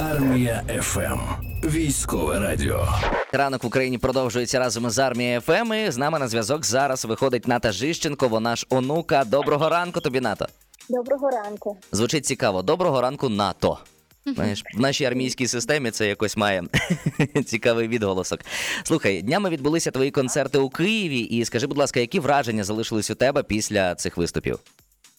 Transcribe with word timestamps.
Армія 0.00 0.64
ФМ. 0.82 1.18
Військове 1.64 2.38
радіо. 2.38 2.88
Ранок 3.32 3.64
в 3.64 3.66
Україні 3.66 3.98
продовжується 3.98 4.58
разом 4.58 4.86
із 4.86 4.98
армією 4.98 5.40
ФМ. 5.40 5.74
І 5.74 5.90
з 5.90 5.96
нами 5.96 6.18
на 6.18 6.28
зв'язок 6.28 6.64
зараз 6.64 7.04
виходить 7.04 7.48
Ната 7.48 7.72
Жижченко, 7.72 8.28
вона 8.28 8.56
ж 8.56 8.66
онука. 8.70 9.24
Доброго 9.24 9.68
ранку 9.68 10.00
тобі, 10.00 10.20
Нато. 10.20 10.46
Доброго 10.88 11.30
ранку. 11.30 11.76
Звучить 11.92 12.26
цікаво. 12.26 12.62
Доброго 12.62 13.00
ранку, 13.00 13.28
Нато. 13.28 13.78
Знаєш, 14.26 14.64
в 14.74 14.80
нашій 14.80 15.04
армійській 15.04 15.46
системі 15.46 15.90
це 15.90 16.08
якось 16.08 16.36
має 16.36 16.62
цікавий 17.46 17.88
відголосок. 17.88 18.40
Слухай, 18.82 19.22
днями 19.22 19.50
відбулися 19.50 19.90
твої 19.90 20.10
концерти 20.10 20.58
у 20.58 20.68
Києві, 20.70 21.20
і 21.20 21.44
скажи, 21.44 21.66
будь 21.66 21.78
ласка, 21.78 22.00
які 22.00 22.20
враження 22.20 22.64
залишились 22.64 23.10
у 23.10 23.14
тебе 23.14 23.42
після 23.42 23.94
цих 23.94 24.16
виступів? 24.16 24.58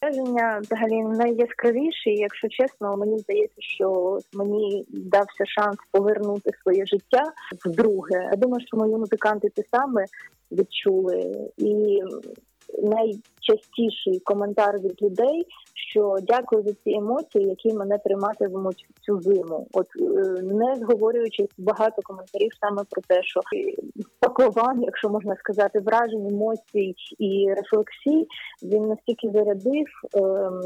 Враження 0.02 0.60
взагалі 0.62 1.04
найяскравіші. 1.04 2.10
Якщо 2.10 2.48
чесно, 2.48 2.98
мені 2.98 3.20
здається, 3.20 3.62
що 3.62 4.20
мені 4.34 4.86
дався 4.90 5.46
шанс 5.46 5.78
повернути 5.92 6.52
своє 6.64 6.86
життя 6.86 7.24
вдруге. 7.66 8.30
Я 8.32 8.38
думаю, 8.38 8.66
що 8.68 8.78
мої 8.78 8.96
музиканти 8.96 9.50
те 9.50 9.64
саме 9.72 10.06
відчули 10.52 11.50
і. 11.58 12.04
Найчастіший 12.84 14.20
коментар 14.20 14.80
від 14.80 15.02
людей, 15.02 15.46
що 15.92 16.18
дякую 16.24 16.64
за 16.64 16.74
ці 16.74 16.92
емоції, 16.92 17.48
які 17.48 17.74
мене 17.74 17.98
триматимуть 17.98 18.86
цю 19.02 19.22
зиму. 19.22 19.68
От 19.74 19.88
е, 20.00 20.42
не 20.42 20.76
зговорюючи 20.76 21.48
багато 21.58 22.02
коментарів 22.02 22.52
саме 22.62 22.84
про 22.90 23.02
те, 23.08 23.24
що 23.24 23.42
пакован, 24.20 24.84
якщо 24.84 25.10
можна 25.10 25.36
сказати, 25.36 25.80
вражень, 25.80 26.28
емоцій 26.28 26.96
і 27.20 27.54
рефлексій, 27.58 28.28
він 28.64 28.88
настільки 28.88 29.30
зарядив 29.30 29.86
ем, 30.14 30.62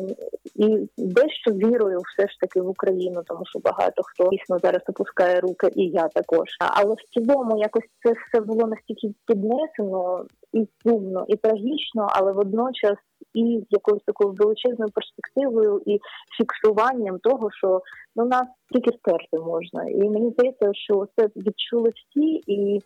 і 0.56 0.90
дещо 0.98 1.52
вірою, 1.52 2.00
все 2.00 2.28
ж 2.28 2.40
таки 2.40 2.62
в 2.62 2.70
Україну, 2.70 3.22
тому 3.26 3.42
що 3.46 3.60
багато 3.60 4.04
хто 4.04 4.30
дійсно 4.30 4.60
зараз 4.60 4.82
опускає 4.90 5.40
руки, 5.40 5.70
і 5.76 5.88
я 5.88 6.08
також. 6.08 6.48
Але 6.60 6.94
в 6.94 7.14
цілому 7.14 7.58
якось 7.58 7.90
це 8.04 8.12
все 8.12 8.46
було 8.46 8.68
настільки 8.68 9.14
піднесено 9.28 10.26
і 10.54 10.68
сумно, 10.84 11.26
і 11.28 11.36
трагічно, 11.36 11.95
але 12.10 12.32
водночас 12.32 12.98
і 13.34 13.64
з 13.70 13.74
якоюсь 13.74 14.04
такою 14.06 14.32
величезною 14.32 14.92
перспективою 14.92 15.82
і 15.86 16.00
фіксуванням 16.38 17.20
того, 17.20 17.50
що 17.52 17.82
ну 18.16 18.26
нас 18.26 18.48
тільки 18.72 18.98
стерти 18.98 19.40
можна. 19.40 19.90
І 19.90 20.10
мені 20.10 20.32
здається, 20.32 20.74
що 20.74 21.08
це 21.18 21.30
відчули 21.36 21.90
всі, 21.90 22.42
і 22.48 22.82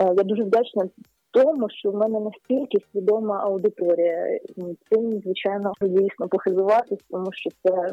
е, 0.00 0.14
я 0.16 0.22
дуже 0.22 0.42
вдячна. 0.42 0.88
Тому 1.30 1.70
що 1.70 1.90
в 1.90 1.94
мене 1.94 2.20
настільки 2.20 2.78
свідома 2.92 3.40
аудиторія, 3.44 4.38
цим 4.90 5.20
звичайно 5.24 5.72
дійсно 5.82 6.28
похизуватись, 6.28 7.04
тому 7.10 7.32
що 7.32 7.50
це 7.62 7.92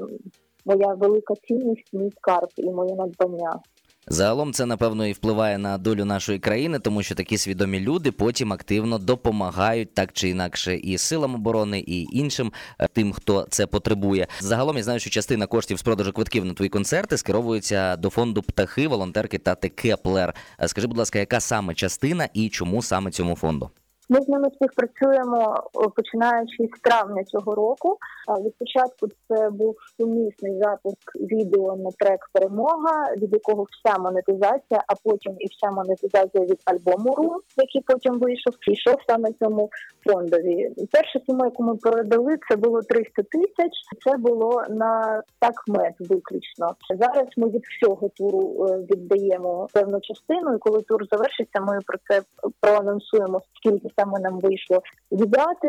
моя 0.66 0.94
велика 0.94 1.34
цінність, 1.36 1.94
мій 1.94 2.12
скарб 2.12 2.50
і 2.58 2.70
моє 2.70 2.96
надбання. 2.96 3.59
Загалом 4.08 4.54
це 4.54 4.66
напевно 4.66 5.08
і 5.08 5.12
впливає 5.12 5.58
на 5.58 5.78
долю 5.78 6.06
нашої 6.06 6.40
країни, 6.40 6.80
тому 6.80 7.04
що 7.04 7.16
такі 7.16 7.38
свідомі 7.38 7.80
люди 7.80 8.12
потім 8.12 8.54
активно 8.54 8.98
допомагають 8.98 9.94
так 9.94 10.14
чи 10.14 10.30
інакше 10.30 10.76
і 10.76 10.98
силам 10.98 11.36
оборони, 11.36 11.80
і 11.80 12.08
іншим 12.12 12.52
е, 12.80 12.88
тим, 12.94 13.14
хто 13.14 13.48
це 13.50 13.68
потребує. 13.68 14.28
Загалом 14.40 14.78
я 14.78 14.84
знаю, 14.84 15.00
що 15.00 15.10
частина 15.10 15.48
коштів 15.48 15.80
з 15.80 15.82
продажу 15.82 16.14
квитків 16.14 16.46
на 16.46 16.54
твої 16.54 16.70
концерти 16.70 17.18
скеровується 17.18 17.96
до 17.96 18.10
фонду 18.10 18.42
птахи, 18.42 18.88
волонтерки 18.88 19.38
та 19.38 19.56
Кеплер. 19.56 20.36
Е, 20.62 20.68
скажи, 20.68 20.88
будь 20.88 20.98
ласка, 20.98 21.20
яка 21.20 21.40
саме 21.40 21.74
частина 21.74 22.30
і 22.34 22.50
чому 22.50 22.82
саме 22.82 23.12
цьому 23.12 23.36
фонду? 23.36 23.70
Ми 24.12 24.22
з 24.22 24.28
ними 24.28 24.50
співпрацюємо 24.56 25.64
починаючи 25.95 26.70
з 26.78 26.81
травня 26.81 27.23
цього 27.23 27.56
року. 27.56 27.98
Від 28.45 28.58
початку 28.58 29.08
це 29.28 29.50
був 29.50 29.76
сумісний 29.98 30.59
запуск 30.59 31.16
відео 31.16 31.76
на 31.76 31.92
трек 31.92 32.20
Перемога, 32.34 33.14
від 33.18 33.34
якого 33.34 33.66
вся 33.72 34.00
монетизація, 34.00 34.84
а 34.88 34.94
потім 35.03 35.36
і 35.40 35.48
вся 35.48 35.72
монетизація 35.72 36.44
від 36.44 36.59
альбому 36.66 37.16
Ру, 37.16 37.36
який 37.58 37.81
потім 37.81 38.20
вийшов, 38.20 38.53
пішов 38.59 38.95
саме 39.08 39.31
цьому 39.34 39.70
фондові. 40.06 40.72
Перша 40.91 41.19
сума, 41.25 41.46
яку 41.46 41.63
ми 41.63 41.75
передали, 41.75 42.38
це 42.50 42.56
було 42.56 42.81
300 42.81 43.24
тисяч. 43.24 43.72
Це 44.03 44.18
було 44.18 44.63
на 44.69 45.24
такмет 45.40 45.94
виключно. 46.00 46.75
Зараз 47.00 47.28
ми 47.38 47.50
від 47.50 47.63
всього 47.66 48.09
туру 48.09 48.68
е, 48.69 48.78
віддаємо 48.78 49.68
певну 49.74 50.00
частину, 50.02 50.56
і 50.56 50.57
коли 50.57 50.81
тур 50.81 51.06
завершиться, 51.12 51.62
ми 51.62 51.80
про 51.86 51.97
це 52.09 52.22
проанонсуємо 52.62 53.41
скільки 53.57 53.90
саме 54.01 54.19
нам 54.19 54.39
вийшло 54.39 54.81
віддати, 55.12 55.67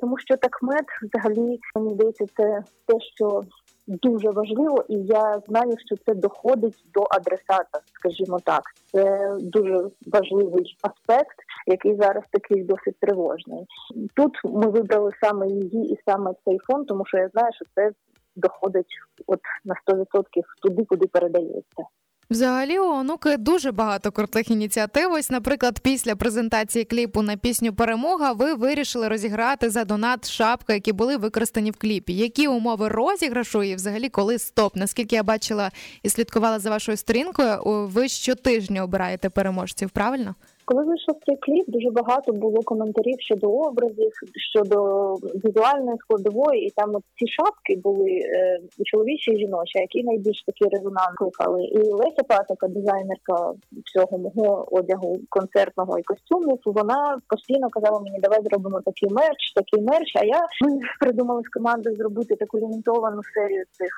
тому 0.00 0.18
що 0.18 0.36
такмет 0.36 0.84
взагалі 1.02 1.60
мені 1.76 1.94
здається, 1.94 2.24
це 2.36 2.62
те, 2.86 3.00
що 3.16 3.42
дуже 3.86 4.30
важливо, 4.30 4.84
і 4.88 4.96
я 4.96 5.40
знаю, 5.48 5.72
що 5.86 5.96
це 6.06 6.14
доходить 6.14 6.84
до 6.94 7.06
адресата, 7.10 7.80
скажімо 7.92 8.40
так. 8.44 8.62
Це 8.92 9.32
дуже 9.40 9.88
важливий 10.06 10.76
аспект, 10.82 11.36
який 11.66 11.96
зараз 11.96 12.24
такий 12.30 12.62
досить 12.62 12.98
тривожний. 13.00 13.66
Тут 14.14 14.32
ми 14.44 14.66
вибрали 14.66 15.10
саме 15.20 15.48
її 15.48 15.92
і 15.92 15.98
саме 16.06 16.32
цей 16.44 16.58
фонд, 16.58 16.86
тому 16.86 17.06
що 17.06 17.18
я 17.18 17.28
знаю, 17.28 17.52
що 17.54 17.64
це 17.74 17.90
доходить 18.36 18.98
от 19.26 19.40
на 19.64 19.74
100% 19.94 20.24
туди, 20.62 20.84
куди 20.84 21.06
передається. 21.06 21.82
Взагалі, 22.30 22.78
у 22.78 22.88
онуки 22.90 23.36
дуже 23.36 23.72
багато 23.72 24.12
крутих 24.12 24.50
ініціатив. 24.50 25.12
Ось, 25.12 25.30
наприклад, 25.30 25.80
після 25.80 26.16
презентації 26.16 26.84
кліпу 26.84 27.22
на 27.22 27.36
пісню 27.36 27.72
Перемога 27.72 28.32
ви 28.32 28.54
вирішили 28.54 29.08
розіграти 29.08 29.70
за 29.70 29.84
донат 29.84 30.30
шапки, 30.30 30.72
які 30.72 30.92
були 30.92 31.16
використані 31.16 31.70
в 31.70 31.76
кліпі. 31.76 32.12
Які 32.12 32.48
умови 32.48 32.88
розіграшу 32.88 33.62
і 33.62 33.74
взагалі 33.74 34.08
коли 34.08 34.38
стоп? 34.38 34.76
Наскільки 34.76 35.16
я 35.16 35.22
бачила 35.22 35.70
і 36.02 36.10
слідкувала 36.10 36.58
за 36.58 36.70
вашою 36.70 36.96
сторінкою, 36.96 37.60
ви 37.64 38.08
щотижня 38.08 38.82
обираєте 38.82 39.30
переможців, 39.30 39.90
правильно? 39.90 40.34
Коли 40.64 40.84
вийшов 40.84 41.16
цей 41.26 41.36
кліп, 41.36 41.64
дуже 41.68 41.90
багато 41.90 42.32
було 42.32 42.62
коментарів 42.62 43.20
щодо 43.20 43.50
образів, 43.50 44.12
щодо 44.52 44.78
візуальної 45.14 45.98
складової, 45.98 46.66
і 46.66 46.70
там 46.70 46.90
от 46.94 47.02
ці 47.16 47.26
шапки 47.28 47.76
були 47.76 48.10
е, 48.10 48.60
чоловічі 48.84 49.30
і 49.30 49.38
жіночі, 49.38 49.78
які 49.78 50.02
найбільш 50.02 50.44
такі 50.46 50.76
резонанс 50.76 51.14
кликали. 51.16 51.64
І 51.64 51.78
Леся 51.78 52.22
Патока, 52.28 52.68
дизайнерка 52.68 53.52
цього 53.84 54.18
мого 54.18 54.68
одягу 54.70 55.18
концертного 55.28 55.98
і 55.98 56.02
костюмів, 56.02 56.58
вона 56.64 57.18
постійно 57.28 57.68
казала 57.70 58.00
мені, 58.00 58.18
давай 58.20 58.42
зробимо 58.42 58.80
такий 58.84 59.08
мерч, 59.10 59.52
такий 59.54 59.80
мерч. 59.80 60.12
А 60.16 60.24
я 60.24 60.40
ми 60.62 60.78
придумали 61.00 61.42
з 61.42 61.48
командою 61.48 61.96
зробити 61.96 62.36
таку 62.36 62.58
лімітовану 62.58 63.20
серію 63.34 63.64
цих 63.70 63.92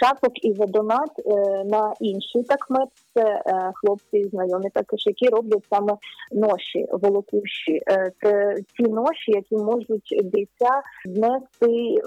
шапок 0.00 0.44
і 0.44 0.52
за 0.52 0.66
донат 0.66 1.10
е, 1.18 1.64
на 1.64 1.94
інший 2.00 2.42
такмет. 2.42 2.88
Це 3.14 3.22
е, 3.22 3.72
хлопці 3.74 4.28
знайомі 4.28 4.70
також, 4.74 5.06
які 5.06 5.28
роблять 5.28 5.66
саме 5.70 5.92
ноші 6.32 6.86
волокущі. 6.92 7.80
Е, 7.90 8.12
це 8.22 8.56
ті 8.76 8.82
ноші, 8.82 9.32
які 9.32 9.56
можуть 9.56 10.20
бійця 10.24 10.82
внести 11.06 11.98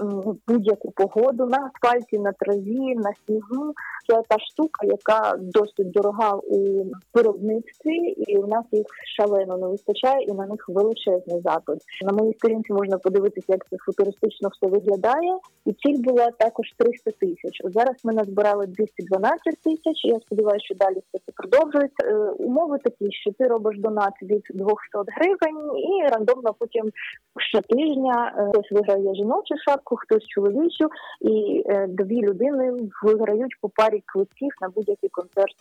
будь-яку 0.48 0.92
погоду 0.92 1.46
на 1.46 1.72
асфальті, 1.74 2.20
на 2.20 2.32
траві, 2.32 2.96
на 2.96 3.14
снігу. 3.26 3.74
Це 4.08 4.22
та 4.30 4.40
штука, 4.40 4.86
яка 4.88 5.36
досить 5.38 5.92
дорога 5.92 6.36
у 6.36 6.86
виробництві, 7.14 7.96
і 8.28 8.38
у 8.38 8.48
нас 8.48 8.66
їх 8.72 8.86
шалено 9.18 9.58
не 9.58 9.68
вистачає, 9.68 10.24
і 10.26 10.34
на 10.34 10.46
них 10.46 10.70
величезний 10.70 11.42
запит. 11.42 11.78
На 12.02 12.14
моїй 12.14 12.34
сторінці 12.34 12.74
можна 12.74 12.98
подивитися, 12.98 13.46
як 13.50 13.70
це 13.70 13.78
футуристично 13.86 14.50
все 14.50 14.68
виглядає. 14.68 15.40
І 15.66 15.74
ціль 15.74 15.98
була 15.98 16.32
також 16.32 16.68
300 16.78 17.12
тисяч. 17.12 17.62
Зараз 17.64 17.96
ми 18.04 18.14
назбирали 18.14 18.68
212 18.68 19.42
тисяч. 19.64 20.06
Я 20.06 20.20
сподіваюся, 20.20 20.66
що 20.66 20.76
далі 20.76 20.96
все 20.96 21.24
це 21.26 21.32
продовжується. 21.36 22.06
Е, 22.06 22.16
умови 22.16 22.78
такі, 22.84 23.12
що 23.12 23.32
ти 23.32 23.48
робиш 23.48 23.78
донат 23.86 24.14
від 24.22 24.44
200 24.50 24.76
гривень, 25.16 25.78
і 25.78 26.08
рандомно 26.08 26.54
потім 26.60 26.92
щотижня 27.40 28.34
е, 28.38 28.50
хтось 28.50 28.72
виграє 28.72 29.16
жіночу 29.16 29.56
шапку, 29.68 29.96
хтось 29.96 30.28
чоловічу, 30.28 30.90
і 31.22 31.64
е, 31.66 31.88
дві 31.90 32.22
людини 32.22 32.74
виграють 33.04 33.56
по 33.62 33.70
парі 33.70 34.04
квитків 34.06 34.52
на 34.62 34.70
будь-який 34.70 35.10
концерт. 35.10 35.56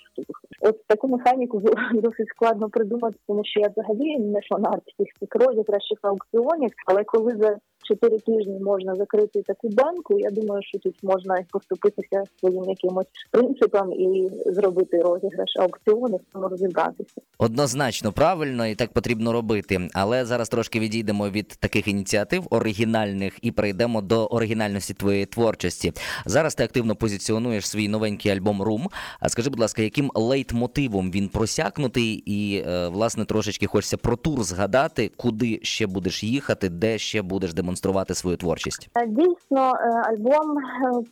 От 0.60 0.86
таку 0.86 1.08
механіку 1.08 1.62
досить 1.94 2.28
складно 2.28 2.68
придумати, 2.68 3.16
тому 3.26 3.42
що 3.44 3.60
я 3.60 3.68
взагалі 3.68 4.18
не 4.18 4.40
фанат 4.40 4.80
цих 4.98 5.08
розіграшів 5.30 5.98
аукціонів, 6.02 6.70
але 6.86 7.04
коли 7.04 7.36
за 7.36 7.56
чотири 7.84 8.18
тижні 8.18 8.58
можна 8.60 8.94
закрити 8.94 9.42
таку 9.42 9.68
банку. 9.68 10.18
Я 10.18 10.30
думаю, 10.30 10.62
що 10.62 10.78
тут 10.78 10.94
можна 11.02 11.44
поступитися 11.50 12.22
своїм 12.40 12.64
якимось 12.64 13.06
принципам 13.30 13.92
і 13.92 14.30
зробити 14.46 15.00
розіграш 15.00 15.56
аукціону, 15.60 16.20
тому 16.32 16.48
розібратися. 16.48 17.20
Однозначно 17.38 18.12
правильно 18.12 18.66
і 18.66 18.74
так 18.74 18.92
потрібно 18.92 19.32
робити. 19.32 19.88
Але 19.94 20.24
зараз 20.24 20.48
трошки 20.48 20.80
відійдемо 20.80 21.28
від 21.28 21.48
таких 21.48 21.88
ініціатив 21.88 22.46
оригінальних 22.50 23.38
і 23.42 23.50
прийдемо 23.50 24.02
до 24.02 24.26
оригінальності 24.26 24.94
твоєї 24.94 25.26
творчості. 25.26 25.92
Зараз 26.26 26.54
ти 26.54 26.64
активно 26.64 26.96
позиціонуєш 26.96 27.68
свій 27.68 27.88
новенький 27.88 28.32
альбом 28.32 28.62
Рум. 28.62 28.88
А 29.20 29.28
скажи, 29.28 29.50
будь 29.50 29.60
ласка, 29.60 29.82
яким 29.82 30.10
лейтмотивом 30.14 31.10
він 31.10 31.28
просякнутий, 31.28 32.22
і 32.26 32.64
е, 32.66 32.88
власне 32.88 33.24
трошечки 33.24 33.66
хочеться 33.66 33.96
про 33.96 34.16
тур 34.16 34.42
згадати, 34.42 35.10
куди 35.16 35.60
ще 35.62 35.86
будеш 35.86 36.24
їхати, 36.24 36.68
де 36.68 36.98
ще 36.98 37.22
будеш 37.22 37.54
демонструвати 37.54 37.73
свою 38.14 38.36
творчість? 38.36 38.88
Дійсно, 39.06 39.72
е, 39.72 40.10
альбом 40.10 40.58
е, 40.58 41.02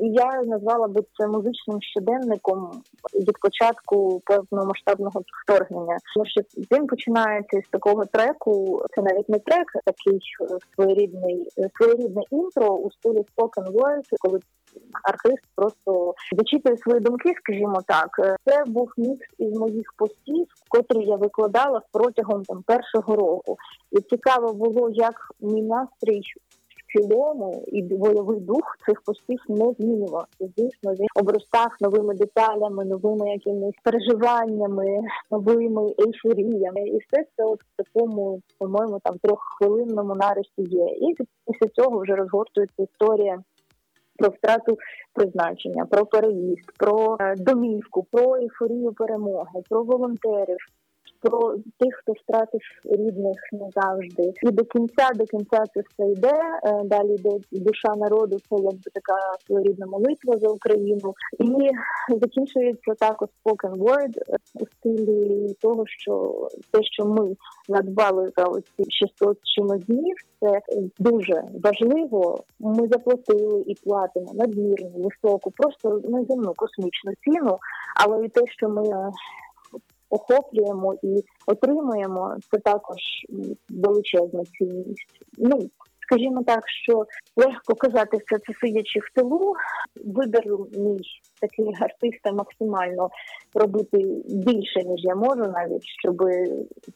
я 0.00 0.42
назвала 0.42 0.88
би 0.88 1.02
це 1.18 1.26
музичним 1.26 1.82
щоденником 1.82 2.82
від 3.14 3.38
початку 3.40 4.22
повномасштабного 4.24 5.22
вторгнення. 5.44 5.96
Тому 6.14 6.26
що 6.26 6.40
він 6.72 6.86
починається 6.86 7.60
з 7.66 7.70
такого 7.70 8.04
треку. 8.04 8.82
Це 8.96 9.02
навіть 9.02 9.28
не 9.28 9.38
трек, 9.38 9.66
а 9.74 9.78
такий 9.90 10.20
е, 10.40 10.58
своєрідний 10.74 11.48
е, 11.58 11.70
своєрідне 11.76 12.22
інтро 12.30 12.74
у 12.74 12.90
стилі 12.90 13.24
spoken 13.36 13.72
word, 13.72 14.02
коли 14.18 14.40
артист 15.04 15.42
просто 15.54 16.14
зачитує 16.36 16.76
свої 16.76 17.00
думки, 17.00 17.34
скажімо 17.36 17.82
так. 17.86 18.08
Е, 18.18 18.36
Це 18.44 18.64
був 18.66 18.92
мікс 18.96 19.26
із 19.38 19.58
моїх 19.58 19.92
постів, 19.96 20.46
котрі 20.68 21.04
я 21.04 21.16
викладала 21.16 21.82
протягом 21.92 22.44
там 22.44 22.62
першого 22.66 23.16
року. 23.16 23.56
І 23.92 24.00
цікаво 24.00 24.52
було, 24.52 24.90
як 24.90 25.14
мій 25.40 25.62
настрій 25.62 26.20
в 26.20 26.98
цілому 26.98 27.64
і 27.66 27.82
бойовий 27.82 28.40
дух 28.40 28.76
цих 28.86 29.02
постів 29.02 29.40
не 29.48 29.72
змінювався. 29.78 30.28
Звісно, 30.40 30.92
він 30.94 31.06
обростав 31.14 31.68
новими 31.80 32.14
деталями, 32.14 32.84
новими 32.84 33.30
якимись 33.30 33.74
переживаннями, 33.84 35.00
новими 35.30 35.94
ейфоріями, 36.06 36.88
і 36.88 36.98
все 36.98 37.24
це 37.36 37.44
от 37.44 37.60
в 37.60 37.82
такому, 37.82 38.40
по-моєму, 38.58 39.00
там 39.04 39.18
трьоххвилинному 39.22 40.14
нарисі 40.14 40.50
є. 40.58 40.86
І 40.86 41.14
після 41.46 41.68
цього 41.68 42.00
вже 42.00 42.14
розгортується 42.14 42.82
історія. 42.82 43.42
Про 44.18 44.28
втрату 44.28 44.78
призначення, 45.14 45.86
про 45.86 46.06
переїзд, 46.06 46.72
про 46.78 47.16
е, 47.20 47.34
домівку, 47.36 48.06
про 48.10 48.36
ейфорію 48.36 48.92
перемоги, 48.92 49.62
про 49.70 49.82
волонтерів, 49.82 50.58
про 51.20 51.54
тих, 51.78 51.94
хто 52.02 52.12
втратив 52.12 52.60
рідних 52.84 53.36
назавжди. 53.52 54.32
І 54.42 54.50
до 54.50 54.64
кінця, 54.64 55.08
до 55.14 55.24
кінця 55.24 55.64
це 55.74 55.80
все 55.80 56.10
йде. 56.12 56.34
Е, 56.64 56.82
Далі 56.84 57.14
йде 57.14 57.30
душа 57.52 57.94
народу, 57.96 58.38
це 58.48 58.56
якби 58.56 58.90
така 58.94 59.16
своєрідна 59.46 59.86
молитва 59.86 60.38
за 60.38 60.48
Україну. 60.48 61.14
І 61.38 61.70
закінчується 62.20 62.94
також 62.94 63.28
spoken 63.44 63.74
word 63.74 64.18
е, 64.18 64.36
у 64.54 64.66
стилі 64.66 65.54
того, 65.60 65.84
що 65.86 66.48
те, 66.70 66.82
що 66.82 67.04
ми 67.04 67.36
надбали 67.68 68.30
за 68.36 68.44
оці 68.44 68.84
600 68.88 69.38
чимось 69.42 69.84
днів, 69.84 70.16
це 70.40 70.60
дуже 70.98 71.42
важливо. 71.64 72.44
Ми 72.60 72.88
заплатили 72.88 73.64
і 73.66 73.74
платимо 73.74 74.32
надмірну, 74.34 74.90
високу, 74.90 75.50
просто 75.50 76.00
неземну 76.04 76.52
космічну 76.56 77.12
ціну, 77.24 77.58
але 77.96 78.26
і 78.26 78.28
те, 78.28 78.40
що 78.46 78.68
ми 78.68 78.82
е, 78.82 79.10
охоплюємо 80.10 80.94
і 81.02 81.24
отримуємо, 81.46 82.36
це 82.50 82.58
також 82.58 83.00
величезна 83.68 84.44
цінність. 84.44 85.22
Ну 85.38 85.70
скажімо 86.08 86.42
так, 86.46 86.68
що 86.68 87.06
легко 87.36 87.74
казати 87.74 88.16
все 88.16 88.38
це 88.38 88.52
сидячи 88.60 89.00
в 89.00 89.14
тилу. 89.14 89.54
Вибір 90.04 90.42
мій 90.78 91.00
такий 91.40 91.74
артиста 91.80 92.32
максимально 92.32 93.10
робити 93.54 93.98
більше 94.26 94.84
ніж 94.84 95.04
я 95.04 95.14
можу, 95.14 95.42
навіть 95.42 95.84
щоб 95.84 96.16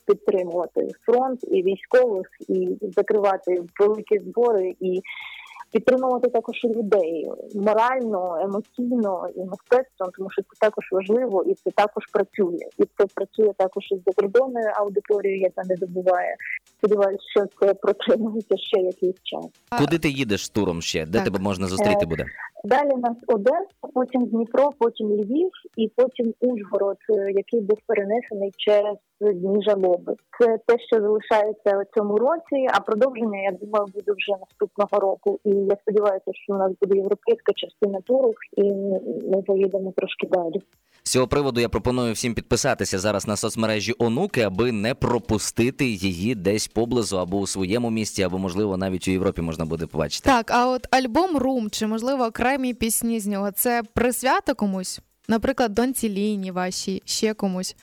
підтримувати 0.06 0.88
фронт 1.06 1.40
і 1.42 1.62
військових, 1.62 2.26
і 2.48 2.68
закривати 2.80 3.62
великі 3.80 4.18
збори 4.18 4.74
і 4.80 5.00
підтримувати 5.72 6.28
також 6.28 6.64
людей 6.64 7.30
морально, 7.54 8.38
емоційно 8.42 9.28
і 9.36 9.40
мистецтвом, 9.40 10.10
тому 10.16 10.30
що 10.30 10.42
це 10.42 10.48
також 10.60 10.84
важливо 10.92 11.44
і 11.44 11.54
це 11.54 11.70
також 11.70 12.06
працює. 12.06 12.66
І 12.78 12.82
це 12.98 13.06
працює 13.14 13.52
також 13.56 13.92
із 13.92 13.98
закордонною 14.06 14.72
аудиторією, 14.76 15.40
яка 15.40 15.62
не 15.64 15.76
добуває. 15.76 16.36
Сподіваюся, 16.64 17.22
що 17.30 17.44
це 17.60 17.74
протримується 17.74 18.56
ще 18.56 18.80
якийсь 18.80 19.22
час. 19.22 19.46
Куди 19.78 19.98
ти 19.98 20.08
їдеш 20.08 20.48
туром 20.48 20.82
ще? 20.82 21.06
Де 21.06 21.18
Так. 21.18 21.24
тебе 21.24 21.38
можна 21.38 21.66
зустріти 21.66 22.06
буде? 22.06 22.24
Далі 22.64 22.96
нас 22.96 23.16
Одеса, 23.26 23.66
потім 23.94 24.26
Дніпро, 24.26 24.70
потім 24.78 25.08
Львів 25.08 25.50
і 25.76 25.88
потім 25.96 26.34
Ужгород, 26.40 26.96
е, 27.10 27.32
який 27.32 27.60
був 27.60 27.78
перенесений 27.86 28.52
через 28.56 28.96
дні 29.20 29.62
жалоби. 29.62 30.14
Це 30.40 30.58
те, 30.66 30.78
що 30.78 31.00
залишається 31.00 31.78
у 31.78 31.98
цьому 31.98 32.16
році. 32.16 32.68
А 32.74 32.80
продовження 32.80 33.42
я 33.42 33.50
думаю 33.50 33.86
буде 33.94 34.12
вже 34.12 34.32
наступного 34.40 35.00
року. 35.00 35.40
І 35.44 35.50
я 35.50 35.76
сподіваюся, 35.82 36.30
що 36.32 36.52
у 36.52 36.56
нас 36.56 36.72
буде 36.80 36.96
європейська 36.96 37.52
частина 37.52 38.00
туру, 38.00 38.34
і 38.56 38.62
ми 39.32 39.42
поїдемо 39.42 39.92
трошки 39.96 40.26
далі. 40.26 40.62
З 41.04 41.10
цього 41.10 41.26
приводу 41.26 41.60
я 41.60 41.69
пропоную 41.69 42.12
всім 42.12 42.34
підписатися 42.34 42.99
зараз 42.99 43.26
на 43.26 43.37
соцмережі 43.37 43.94
онуки, 43.99 44.40
аби 44.40 44.72
не 44.72 44.94
пропустити 44.94 45.84
її 45.84 46.34
десь 46.34 46.69
поблизу 46.69 47.19
або 47.19 47.38
у 47.38 47.46
своєму 47.46 47.90
місті, 47.90 48.22
або 48.22 48.38
можливо 48.38 48.76
навіть 48.76 49.08
у 49.08 49.10
Європі 49.10 49.43
можна 49.43 49.64
буде 49.64 49.87
побачити. 49.87 50.31
Так, 50.31 50.50
а 50.50 50.69
от 50.69 50.87
альбом 50.90 51.37
Рум, 51.37 51.70
чи 51.70 51.87
можливо 51.87 52.25
окремі 52.25 52.75
пісні 52.75 53.20
з 53.20 53.26
нього, 53.26 53.50
це 53.50 53.82
присвято 53.94 54.54
комусь? 54.54 55.00
Наприклад, 55.28 55.75
доньці 55.75 56.08
Ліні 56.08 56.50
вашій, 56.50 57.02
ще 57.05 57.34
комусь. 57.34 57.76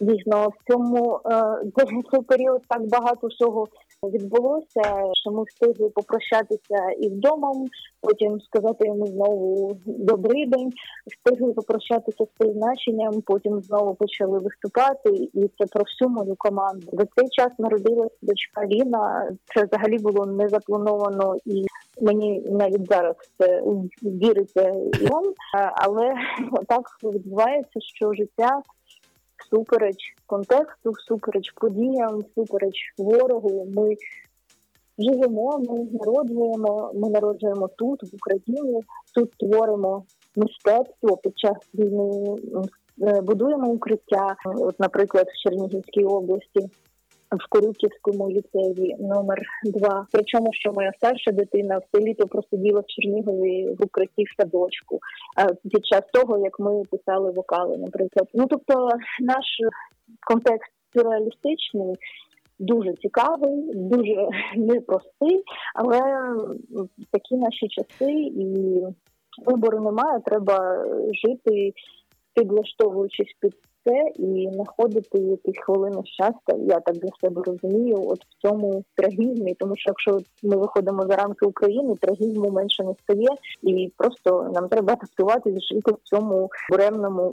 Дійсно, 0.00 0.48
в 0.48 0.72
цьому 0.72 1.20
е, 1.24 1.28
за 1.76 1.84
цей 2.10 2.22
період 2.22 2.62
так 2.68 2.88
багато 2.88 3.26
всього 3.26 3.68
відбулося, 4.02 4.82
що 5.12 5.30
ми 5.30 5.42
встигли 5.42 5.90
попрощатися 5.90 6.90
із 6.98 7.12
домом, 7.12 7.66
потім 8.00 8.40
сказати 8.40 8.86
йому 8.86 9.06
знову 9.06 9.76
добрий 9.86 10.46
день, 10.46 10.72
встигли 11.06 11.52
попрощатися 11.52 12.24
з 12.24 12.38
призначенням, 12.38 13.22
потім 13.26 13.60
знову 13.60 13.94
почали 13.94 14.38
виступати, 14.38 15.10
і 15.34 15.50
це 15.58 15.66
про 15.72 15.84
всю 15.84 16.10
мою 16.10 16.34
команду. 16.38 16.86
За 16.92 17.04
цей 17.16 17.28
час 17.30 17.52
народилась 17.58 18.18
дочка 18.22 18.66
Ліна. 18.66 19.30
Це 19.54 19.64
взагалі 19.64 19.98
було 19.98 20.26
не 20.26 20.48
заплановано, 20.48 21.36
і 21.44 21.64
мені 22.00 22.42
навіть 22.50 22.88
зараз 22.88 23.16
це 23.38 23.62
віриться 24.02 24.72
але 25.74 26.14
так 26.68 26.82
відбувається, 27.02 27.80
що 27.80 28.12
життя 28.12 28.62
всупереч 29.46 29.96
контексту, 30.26 30.90
всупереч 30.90 31.50
подіям, 31.50 32.18
всупереч 32.18 32.74
ворогу. 32.98 33.68
Ми 33.76 33.94
живемо, 34.98 35.58
ми 35.58 35.86
народжуємо, 35.92 36.90
ми 36.94 37.10
народжуємо 37.10 37.68
тут, 37.68 38.02
в 38.02 38.14
Україні, 38.14 38.80
тут 39.14 39.30
творимо 39.30 40.04
мистецтво 40.36 41.16
під 41.16 41.38
час 41.38 41.56
війни, 41.74 42.36
е, 43.02 43.20
будуємо 43.20 43.68
укриття. 43.68 44.36
От, 44.44 44.80
наприклад, 44.80 45.26
в 45.28 45.42
Чернігівській 45.42 46.04
області. 46.04 46.68
В 47.30 47.48
Корюківському 47.48 48.30
ліцеї 48.30 48.96
номер 49.00 49.42
2 49.64 50.06
Причому, 50.12 50.52
що 50.52 50.72
моя 50.72 50.92
старша 50.96 51.32
дитина 51.32 51.78
все 51.78 52.04
літо 52.04 52.26
просиділа 52.26 52.80
в 52.80 52.86
Чернігові 52.86 53.74
в 53.78 53.84
укритті 53.84 54.24
в 54.24 54.42
садочку 54.42 55.00
е, 55.40 55.54
під 55.70 55.86
час 55.86 56.02
того, 56.12 56.38
як 56.38 56.60
ми 56.60 56.82
писали 56.90 57.30
вокали, 57.30 57.76
наприклад. 57.76 58.28
Ну 58.34 58.46
тобто, 58.50 58.88
наш 59.20 59.44
контекст 60.26 60.72
сюрреалістичний, 60.94 61.94
дуже 62.58 62.94
цікавий, 62.94 63.70
дуже 63.74 64.28
непростий, 64.56 65.42
але 65.74 66.00
такі 67.10 67.36
наші 67.36 67.68
часи 67.68 68.12
і 68.12 68.80
вибору 69.46 69.80
немає. 69.80 70.20
Треба 70.24 70.84
жити, 71.24 71.72
підлаштовуючись 72.34 73.36
під 73.40 73.54
це 73.86 74.10
і 74.16 74.48
знаходити 74.52 75.18
якісь 75.18 75.62
хвилини 75.64 76.02
щастя. 76.04 76.56
Я 76.66 76.80
так 76.80 76.96
для 76.96 77.10
себе 77.20 77.42
розумію, 77.46 77.96
от 78.08 78.18
в 78.24 78.42
цьому 78.42 78.84
трагізмі, 78.94 79.54
тому 79.54 79.76
що 79.76 79.90
якщо 79.90 80.20
ми 80.42 80.56
виходимо 80.56 81.06
за 81.06 81.16
рамки 81.16 81.46
України, 81.46 81.94
трагізму 82.00 82.50
менше 82.50 82.84
не 82.84 82.94
стає, 82.94 83.28
і 83.62 83.92
просто 83.96 84.50
нам 84.54 84.68
треба 84.68 84.92
адаптуватися 84.92 85.60
жити 85.60 85.92
в 85.92 86.08
цьому 86.08 86.50
буремному 86.70 87.32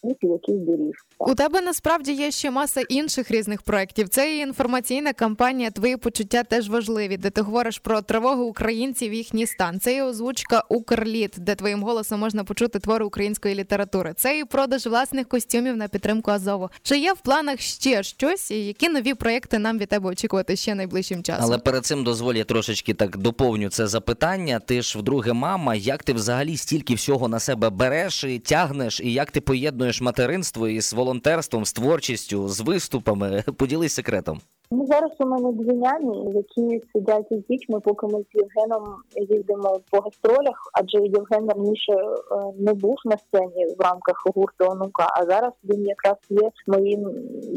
світі, 0.00 0.26
який 0.26 0.54
доріг. 0.56 0.94
У 1.18 1.34
тебе 1.34 1.60
насправді 1.60 2.12
є 2.12 2.30
ще 2.30 2.50
маса 2.50 2.80
інших 2.80 3.30
різних 3.30 3.62
проєктів. 3.62 4.08
Це 4.08 4.36
і 4.36 4.38
інформаційна 4.38 5.12
кампанія 5.12 5.70
Твої 5.70 5.96
почуття 5.96 6.42
теж 6.42 6.68
важливі, 6.68 7.16
де 7.16 7.30
ти 7.30 7.40
говориш 7.40 7.78
про 7.78 8.02
тривогу 8.02 8.44
українців, 8.44 9.14
їхній 9.14 9.46
стан. 9.46 9.80
Це 9.80 9.94
і 9.94 10.02
озвучка 10.02 10.62
Укрліт, 10.68 11.34
де 11.38 11.54
твоїм 11.54 11.82
голосом 11.82 12.20
можна 12.20 12.44
почути 12.44 12.78
твори 12.78 13.04
української 13.04 13.54
літератури. 13.54 14.12
Це 14.16 14.38
і 14.38 14.44
продаж 14.44 14.86
власних 14.86 15.28
костюмів 15.28 15.76
на 15.76 15.88
підтримку 15.88 16.30
Азову. 16.30 16.70
Чи 16.82 16.98
є 16.98 17.12
в 17.12 17.20
планах 17.20 17.60
ще 17.60 18.02
щось? 18.02 18.50
І 18.50 18.66
які 18.66 18.88
нові 18.88 19.14
проєкти 19.14 19.58
нам 19.58 19.78
від 19.78 19.88
тебе 19.88 20.10
очікувати 20.10 20.56
ще 20.56 20.74
найближчим 20.74 21.22
часом? 21.22 21.44
Але 21.44 21.58
перед 21.58 21.86
цим 21.86 22.04
дозволь 22.04 22.34
я 22.34 22.44
трошечки 22.44 22.94
так 22.94 23.16
доповню 23.16 23.68
це 23.68 23.86
запитання. 23.86 24.60
Ти 24.66 24.82
ж 24.82 24.98
вдруге 24.98 25.32
мама. 25.32 25.74
Як 25.74 26.02
ти 26.02 26.12
взагалі 26.12 26.56
стільки 26.56 26.94
всього 26.94 27.28
на 27.28 27.40
себе 27.40 27.70
береш 27.70 28.24
і 28.24 28.38
тягнеш, 28.38 29.00
і 29.00 29.12
як 29.12 29.30
ти 29.30 29.40
поєднуєш 29.40 29.89
материнство 30.00 30.68
із 30.68 30.92
волонтерством, 30.92 31.64
з 31.64 31.72
творчістю, 31.72 32.48
з 32.48 32.60
виступами? 32.60 33.42
Поділись 33.56 33.92
секретом. 33.92 34.40
Ну 34.72 34.86
зараз 34.86 35.10
у 35.18 35.26
мене 35.26 35.52
дві 35.52 35.72
няні, 35.72 36.32
які 36.34 36.82
сидять 36.92 37.26
із 37.30 37.46
дітьми, 37.48 37.80
поки 37.80 38.06
ми 38.06 38.22
з 38.22 38.34
Євгеном 38.34 38.84
їздимо 39.30 39.80
по 39.90 39.98
гастролях, 39.98 40.70
адже 40.72 40.98
Євген 40.98 41.48
раніше 41.48 41.92
е, 41.92 42.16
не 42.58 42.74
був 42.74 42.96
на 43.04 43.16
сцені 43.18 43.66
в 43.78 43.82
рамках 43.82 44.22
гурту 44.34 44.64
Онука, 44.64 45.06
а 45.16 45.24
зараз 45.24 45.52
він 45.64 45.86
якраз 45.86 46.16
є 46.30 46.50
моїм 46.66 47.10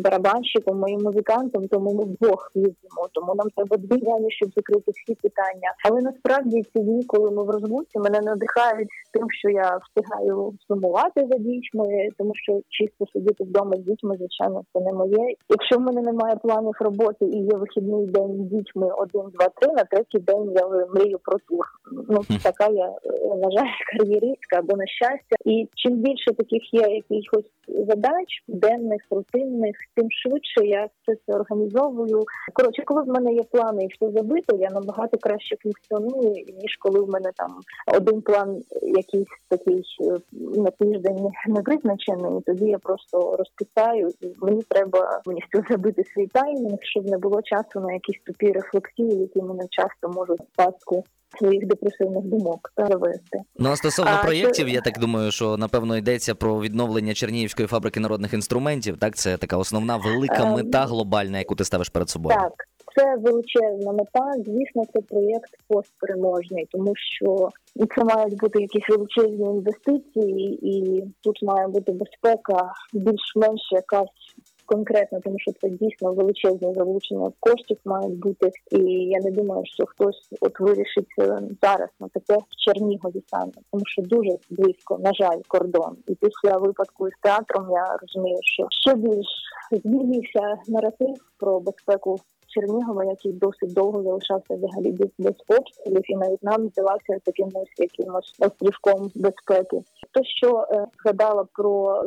барабанщиком, 0.03 0.79
моїм 0.79 1.01
музикантом, 1.03 1.67
тому 1.67 1.93
ми 1.93 2.03
вдвох 2.03 2.51
їздимо. 2.55 3.07
Тому 3.11 3.35
нам 3.35 3.47
треба 3.55 3.77
дві 3.77 4.09
няні, 4.09 4.31
щоб 4.31 4.49
закрити 4.55 4.91
всі 4.91 5.15
питання. 5.15 5.69
Але 5.85 6.01
насправді 6.01 6.63
ці 6.73 6.79
дні, 6.79 7.03
коли 7.03 7.31
ми 7.31 7.43
в 7.43 7.49
розлуці, 7.49 7.99
мене 7.99 8.21
надихають 8.21 8.89
тим, 9.11 9.27
що 9.29 9.49
я 9.49 9.79
встигаю 9.83 10.53
сумувати 10.67 11.27
за 11.31 11.37
дітьми, 11.37 12.09
тому 12.17 12.31
що 12.35 12.59
чисто 12.69 13.05
сидіти 13.13 13.43
вдома 13.43 13.75
з 13.77 13.79
дітьми, 13.79 14.17
звичайно, 14.17 14.63
це 14.73 14.79
не 14.79 14.93
моє. 14.93 15.35
Якщо 15.49 15.77
в 15.77 15.81
мене 15.81 16.01
немає 16.01 16.35
планів 16.35 16.73
роботи 16.79 17.02
і 17.21 17.25
є 17.25 17.57
вихідний 17.57 18.05
день 18.05 18.33
з 18.35 18.55
дітьми 18.55 18.89
один, 18.97 19.21
два, 19.33 19.49
три, 19.49 19.73
на 19.73 19.83
третій 19.83 20.19
день 20.19 20.51
я 20.55 20.67
мрію 20.67 21.19
про 21.23 21.37
тур. 21.39 21.65
Ну 22.09 22.21
така 22.43 22.67
я 22.67 22.85
е, 22.85 23.35
на 23.35 23.51
жаль, 23.51 23.67
кар'єристка 23.97 24.59
або 24.59 24.77
на 24.77 24.87
щастя. 24.87 25.35
І 25.45 25.67
чим 25.75 25.93
більше 25.93 26.33
таких 26.33 26.73
є 26.73 26.81
якихось 26.81 27.51
задач, 27.67 28.43
денних, 28.47 29.01
рутинних, 29.11 29.75
тим 29.95 30.07
швидше 30.11 30.65
я 30.65 30.89
все 31.01 31.17
це 31.25 31.33
організовую. 31.33 32.23
Коротше, 32.53 32.83
коли 32.85 33.01
в 33.01 33.07
мене 33.07 33.33
є 33.33 33.43
плани 33.43 33.83
і 33.83 33.87
все 33.87 34.11
забито, 34.11 34.55
я 34.55 34.69
набагато 34.69 35.17
краще 35.17 35.55
функціоную, 35.63 36.33
ніж 36.61 36.77
коли 36.79 36.99
в 36.99 37.09
мене 37.09 37.31
там 37.35 37.51
один 37.97 38.21
план 38.21 38.61
якийсь 38.81 39.27
такий 39.49 39.83
е, 40.01 40.17
на 40.33 40.71
тиждень 40.71 41.29
не 41.47 41.61
визначений. 41.65 42.41
Тоді 42.45 42.65
я 42.65 42.77
просто 42.77 43.35
розписаю, 43.37 44.09
і 44.21 44.27
мені 44.41 44.61
треба 44.61 45.21
повністю 45.25 45.63
забити 45.69 46.03
свій 46.03 46.27
таймінг, 46.27 46.77
щоб 46.93 47.05
не 47.05 47.17
було 47.17 47.41
часу 47.41 47.79
на 47.79 47.93
якісь 47.93 48.21
тупі 48.25 48.51
рефлексії, 48.51 49.21
які 49.21 49.41
мене 49.41 49.63
часто 49.69 50.09
можуть 50.19 50.41
паску 50.55 51.03
своїх 51.37 51.67
депресивних 51.67 52.23
думок 52.23 52.73
завести. 52.77 53.39
Ну 53.55 53.69
а 53.69 53.75
стосовно 53.75 54.11
а, 54.19 54.23
проєктів, 54.23 54.65
це... 54.65 54.71
я 54.71 54.81
так 54.81 54.99
думаю, 54.99 55.31
що 55.31 55.57
напевно 55.57 55.97
йдеться 55.97 56.35
про 56.35 56.61
відновлення 56.61 57.13
Чернігівської 57.13 57.67
фабрики 57.67 57.99
народних 57.99 58.33
інструментів. 58.33 58.97
Так, 58.97 59.15
це 59.15 59.37
така 59.37 59.57
основна 59.57 59.97
велика 59.97 60.43
ем, 60.43 60.53
мета 60.53 60.85
глобальна, 60.85 61.37
яку 61.37 61.55
ти 61.55 61.63
ставиш 61.63 61.89
перед 61.89 62.09
собою. 62.09 62.35
Так. 62.35 62.53
Це 62.95 63.15
величезна 63.15 63.91
мета. 63.91 64.33
Звісно, 64.45 64.83
це 64.93 65.01
проєкт 65.01 65.51
постпереможний, 65.67 66.67
тому 66.71 66.93
що 66.95 67.49
це 67.95 68.03
мають 68.03 68.37
бути 68.37 68.61
якісь 68.61 68.89
величезні 68.89 69.45
інвестиції, 69.45 70.59
і 70.61 71.03
тут 71.21 71.43
має 71.43 71.67
бути 71.67 71.91
безпека, 71.91 72.73
більш-менш 72.93 73.61
якась 73.71 74.32
конкретно, 74.65 75.19
тому 75.23 75.39
що 75.39 75.51
це 75.61 75.69
дійсно 75.69 76.13
величезне 76.13 76.73
залучення 76.73 77.31
коштів 77.39 77.77
мають 77.85 78.19
бути. 78.19 78.51
І 78.71 78.79
я 78.87 79.19
не 79.19 79.31
думаю, 79.31 79.61
що 79.65 79.85
хтось 79.85 80.29
от 80.41 80.59
вирішить 80.59 81.07
зараз 81.61 81.89
на 81.99 82.07
таке 82.07 82.37
в 82.37 82.55
Чернігові 82.65 83.23
саме, 83.27 83.51
тому 83.71 83.83
що 83.85 84.01
дуже 84.01 84.37
близько, 84.49 84.97
на 84.97 85.13
жаль, 85.13 85.39
кордон. 85.47 85.97
І 86.07 86.15
після 86.15 86.57
випадку 86.57 87.07
із 87.07 87.13
театром 87.21 87.67
я 87.71 87.97
розумію, 88.01 88.39
що 88.41 88.67
ще 88.69 88.95
більш 88.95 89.27
змінився 89.71 90.57
наратив 90.67 91.15
про 91.37 91.59
безпеку 91.59 92.19
Чернігова, 92.53 93.03
який 93.03 93.31
досить 93.33 93.73
довго 93.73 94.03
залишався 94.03 94.55
взагалі 94.55 94.91
без, 94.91 95.09
без 95.17 95.33
обстрілів, 95.47 96.11
і 96.11 96.15
навіть 96.15 96.43
нам 96.43 96.67
здавався 96.67 97.19
такимось 97.25 97.73
якимось 97.77 98.35
острівком 98.39 99.11
безпеки. 99.15 99.81
То, 100.11 100.23
що 100.23 100.67
е, 100.71 100.87
згадала 101.03 101.45
про 101.53 102.03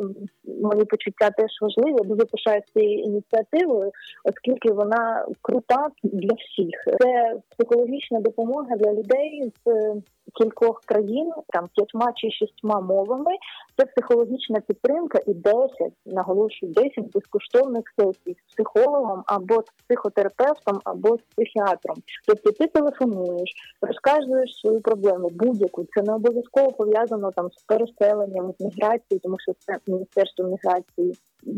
мої 0.61 0.85
почуття, 0.85 1.29
теж 1.29 1.51
важливо. 1.61 1.99
Дуже 1.99 2.25
пишаю 2.25 2.61
цією 2.73 2.99
ініціативою, 2.99 3.91
оскільки 4.23 4.71
вона 4.71 5.25
крута 5.41 5.87
для 6.03 6.33
всіх. 6.33 6.97
Це 6.99 7.35
психологічна 7.49 8.19
допомога 8.19 8.75
для 8.75 8.93
людей 8.93 9.51
з 9.65 9.93
кількох 10.37 10.81
країн, 10.85 11.31
там 11.47 11.69
п'ятьма 11.75 12.13
чи 12.15 12.31
шістьма 12.31 12.81
мовами. 12.81 13.31
Це 13.77 13.85
психологічна 13.85 14.59
підтримка 14.59 15.19
і 15.27 15.33
10, 15.33 15.69
наголошую, 16.05 16.71
10 16.71 17.11
безкоштовних 17.13 17.83
сесій 17.99 18.37
з 18.47 18.53
психологом 18.53 19.23
або 19.25 19.55
з 19.55 19.83
психотерапевтом, 19.83 20.79
або 20.83 21.17
з 21.17 21.21
психіатром. 21.21 21.97
Тобто 22.27 22.51
ти 22.51 22.67
телефонуєш, 22.67 23.49
розказуєш 23.81 24.59
свою 24.61 24.81
проблему 24.81 25.29
будь-яку. 25.33 25.85
Це 25.95 26.01
не 26.01 26.13
обов'язково 26.13 26.71
пов'язано 26.71 27.31
там 27.31 27.49
з 27.51 27.63
переселенням, 27.63 28.53
з 28.59 28.63
міграцією, 28.63 29.19
тому 29.23 29.35
що 29.39 29.51
це 29.59 29.77
міністерство 29.87 30.45
міграції. 30.45 31.15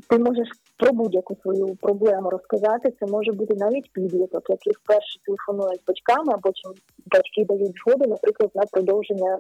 Ти 0.10 0.20
можеш 0.20 0.48
про 0.78 0.92
будь-яку 0.92 1.36
свою 1.36 1.76
проблему 1.76 2.30
розказати. 2.30 2.94
Це 3.00 3.06
може 3.06 3.32
бути 3.32 3.56
навіть 3.56 3.92
підліток, 3.92 4.50
який 4.50 4.74
вперше 4.74 5.20
телефонує 5.26 5.76
з 5.76 5.86
батьками, 5.88 6.34
або 6.34 6.52
чим 6.54 6.72
батьки 7.06 7.46
дають 7.46 7.76
згоду, 7.86 8.10
наприклад, 8.10 8.52
на 8.56 8.64
продовження 8.72 9.40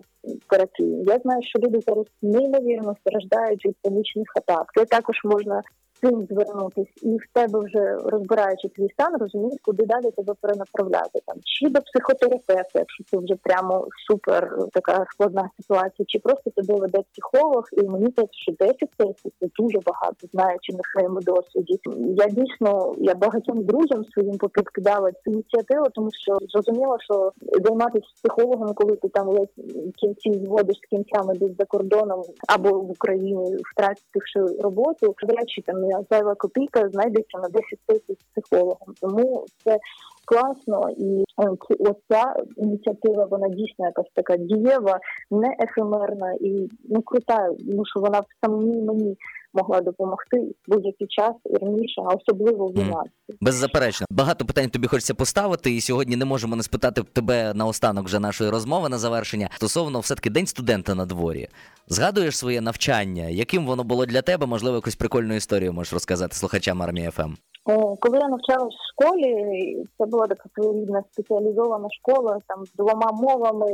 терапії. 0.50 1.03
Я 1.08 1.20
знаю, 1.20 1.41
що 1.44 1.60
люди 1.60 1.79
зараз 1.88 2.06
неймовірно 2.22 2.96
страждають 3.00 3.65
від 3.65 3.75
панічних 3.82 4.27
атак. 4.36 4.72
Це 4.75 4.86
також 4.86 5.15
можна 5.24 5.62
цим 6.01 6.27
звернутись, 6.29 6.94
і 7.01 7.15
в 7.15 7.25
тебе 7.34 7.60
вже 7.60 7.98
розбираючи 8.06 8.68
твій 8.68 8.89
стан, 8.89 9.18
розумієш, 9.20 9.56
куди 9.62 9.86
далі 9.86 10.12
тебе 10.18 10.34
перенаправляти 10.41 11.20
там 11.25 11.38
чи 11.44 11.70
до 11.70 11.82
психотерапевта, 11.82 12.79
якщо 12.79 13.03
це 13.03 13.18
вже 13.18 13.36
прямо 13.44 13.88
супер 14.08 14.58
така 14.74 15.06
складна 15.12 15.50
ситуація, 15.60 16.06
чи 16.08 16.20
просто 16.20 16.50
тебе 16.50 16.75
веде 16.79 17.00
психолог, 17.12 17.63
і 17.72 17.82
мені 17.82 18.08
здається, 18.12 18.39
що 18.41 18.51
10 18.60 18.75
сесій 18.98 19.34
це 19.39 19.48
дуже 19.60 19.79
багато, 19.86 20.27
знаючи 20.34 20.74
на 20.74 20.79
своєму 20.94 21.20
досвіді. 21.22 21.79
Я 22.15 22.27
дійсно 22.27 22.96
я 22.98 23.15
багатьом 23.15 23.63
друзям 23.63 24.06
своїм 24.06 24.38
попідкидала 24.38 25.12
цю 25.12 25.32
ініціативу, 25.32 25.86
тому 25.94 26.10
що 26.24 26.38
зрозуміла, 26.50 26.98
що 27.00 27.32
займатися 27.65 28.08
психологом, 28.15 28.74
коли 28.74 28.96
ти 28.96 29.10
там 29.10 29.27
ледь 29.27 29.53
кінці 29.96 30.34
зводиш 30.46 30.77
з 30.77 30.89
кінцями 30.89 31.34
десь 31.34 31.58
за 31.58 31.65
кордоном 31.65 32.22
або 32.48 32.79
в 32.79 32.91
Україні 32.91 33.58
втративши 33.74 34.62
роботу, 34.63 35.15
речі, 35.39 35.62
там 35.62 35.82
зайва 36.10 36.36
копійка 36.36 36.89
знайдеться 36.89 37.38
на 37.38 37.50
10 37.50 37.63
тисяч 37.86 38.17
психологом. 38.36 38.93
Тому 39.01 39.46
це 39.63 39.77
класно, 40.25 40.89
і 40.98 41.24
е, 41.41 41.50
оця 41.79 42.34
ініціатива 42.58 43.25
вона 43.25 43.50
дійсно 43.50 43.86
якась 43.86 44.12
така 44.13 44.38
дієва, 44.38 45.00
не 45.31 45.55
ефемерна 45.60 46.34
і 46.41 46.69
ну 46.89 47.01
крута, 47.01 47.50
тому 47.69 47.86
що 47.86 48.00
вона 48.00 48.19
в 48.19 48.25
самій 48.46 48.81
мені 48.81 49.17
могла 49.53 49.82
допомогти 49.82 50.56
будь-який 50.68 51.08
час 51.08 51.34
і 51.46 51.65
раніше, 51.65 52.01
а 52.01 52.15
особливо 52.15 52.68
в 52.68 52.77
юнацтві. 52.77 53.36
Беззаперечно, 53.41 54.08
багато 54.10 54.46
питань 54.46 54.70
тобі 54.70 54.88
хочеться 54.88 55.13
поставити, 55.13 55.75
і 55.75 55.82
сьогодні 55.82 56.15
не 56.15 56.25
можемо 56.25 56.56
не 56.56 56.63
спитати 56.63 57.03
тебе 57.13 57.53
на 57.53 57.65
останок 57.65 58.06
вже 58.06 58.20
нашої 58.20 58.50
розмови 58.50 58.89
на 58.89 58.98
завершення. 58.98 59.50
Стосовно 59.56 60.00
все 60.00 60.15
таки 60.15 60.29
день 60.29 60.48
студента 60.48 60.96
на 60.96 61.06
дворі. 61.06 61.48
Згадуєш 61.88 62.38
своє 62.38 62.62
навчання, 62.62 63.24
яким 63.24 63.65
воно 63.65 63.84
було 63.84 64.06
для 64.06 64.22
тебе? 64.22 64.46
Можливо, 64.46 64.75
якусь 64.75 64.96
прикольну 64.96 65.36
історію 65.36 65.74
можеш 65.74 65.94
розказати 65.94 66.36
слухачам 66.36 66.82
армії 66.82 67.10
ФМ. 67.10 67.34
Е, 67.67 67.95
коли 67.99 68.17
я 68.17 68.27
навчалась 68.27 68.75
в 68.75 68.91
школі, 68.91 69.83
це 69.97 70.05
була 70.05 70.27
така 70.27 70.49
своєрідна 70.55 71.03
спеціалізована 71.11 71.87
школа 71.89 72.37
там 72.47 72.65
з 72.65 72.73
двома 72.73 73.11
мовами, 73.11 73.71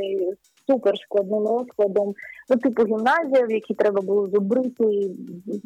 супер 0.67 0.97
складним 0.97 1.47
розкладом. 1.47 2.13
Ну, 2.49 2.57
типу 2.57 2.83
гімназія, 2.85 3.45
в 3.45 3.51
якій 3.51 3.73
треба 3.73 4.01
було 4.01 4.27
зубрити 4.27 5.11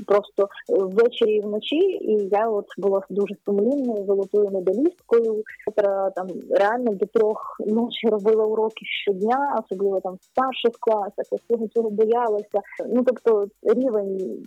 просто 0.08 0.50
ввечері 0.70 1.36
і 1.36 1.42
вночі. 1.42 1.76
І 2.02 2.30
я 2.32 2.50
от 2.50 2.66
була 2.78 3.02
дуже 3.10 3.36
сумлінною, 3.46 4.06
золотою 4.06 4.50
медалісткою, 4.50 5.44
яка 5.68 6.10
там 6.10 6.28
реально 6.50 6.94
до 6.94 7.06
трьох 7.06 7.58
ночі 7.68 8.08
робила 8.08 8.46
уроки 8.46 8.86
щодня, 8.86 9.64
особливо 9.64 10.00
там 10.00 10.14
в 10.14 10.24
старших 10.24 10.72
класах. 10.80 11.26
Я 11.32 11.38
всього 11.44 11.68
цього 11.68 11.90
боялася. 11.90 12.62
Ну 12.88 13.04
тобто 13.04 13.48
рівень 13.64 14.38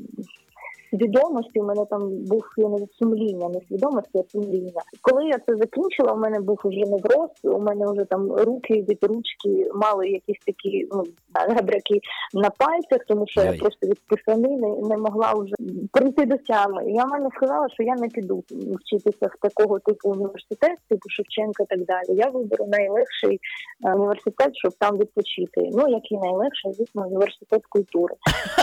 свідомості 0.92 1.60
у 1.60 1.64
мене 1.64 1.86
там 1.90 2.08
був 2.10 2.44
я 2.56 2.68
не 2.68 2.86
сумління, 2.98 3.48
не 3.48 3.60
свідомості, 3.68 4.18
а 4.18 4.22
сумління. 4.32 4.80
Коли 5.00 5.24
я 5.24 5.38
це 5.38 5.56
закінчила, 5.56 6.12
у 6.12 6.18
мене 6.18 6.40
був 6.40 6.60
уже 6.64 6.80
невроз, 6.80 7.30
у 7.42 7.60
мене 7.60 7.86
вже 7.92 8.04
там 8.04 8.32
руки 8.32 8.84
від 8.88 8.98
ручки 9.02 9.70
мали 9.74 10.08
якісь 10.08 10.44
такі 10.46 10.88
ну 10.90 11.04
габряки 11.34 12.00
на 12.34 12.50
пальцях, 12.50 13.00
тому 13.08 13.24
що 13.26 13.40
Ой. 13.40 13.46
я 13.46 13.52
просто 13.52 13.86
від 13.86 13.98
писанини 14.08 14.76
не 14.82 14.96
могла 14.96 15.32
вже 15.32 15.54
прийти 15.92 16.26
до 16.26 16.36
тями. 16.36 16.90
Я 16.90 17.06
мене 17.06 17.28
сказала, 17.36 17.68
що 17.68 17.82
я 17.82 17.94
не 17.94 18.08
піду 18.08 18.44
вчитися 18.50 19.26
в 19.26 19.48
такого 19.48 19.78
типу 19.78 20.10
університет, 20.10 20.78
типу 20.88 21.08
Шевченка, 21.08 21.62
і 21.62 21.66
так 21.66 21.84
далі. 21.84 22.18
Я 22.18 22.28
виберу 22.28 22.66
найлегший 22.66 23.40
е, 23.84 23.94
університет, 23.94 24.50
щоб 24.52 24.72
там 24.78 24.98
відпочити. 24.98 25.70
Ну 25.72 25.88
який 25.88 26.18
найлегший, 26.18 26.72
звісно, 26.72 27.06
університет 27.06 27.62
культури. 27.68 28.14